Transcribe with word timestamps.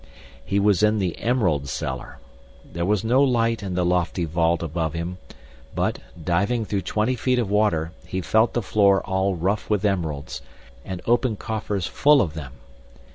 He 0.43 0.59
was 0.59 0.81
in 0.81 0.97
the 0.97 1.15
emerald 1.19 1.69
cellar. 1.69 2.17
There 2.65 2.87
was 2.87 3.03
no 3.03 3.21
light 3.21 3.61
in 3.61 3.75
the 3.75 3.85
lofty 3.85 4.25
vault 4.25 4.63
above 4.63 4.93
him, 4.95 5.19
but, 5.75 5.99
diving 6.19 6.65
through 6.65 6.81
twenty 6.81 7.13
feet 7.13 7.37
of 7.37 7.51
water, 7.51 7.91
he 8.07 8.19
felt 8.21 8.53
the 8.53 8.63
floor 8.63 9.03
all 9.03 9.35
rough 9.35 9.69
with 9.69 9.85
emeralds, 9.85 10.41
and 10.83 11.03
open 11.05 11.35
coffers 11.35 11.85
full 11.85 12.19
of 12.19 12.33
them. 12.33 12.53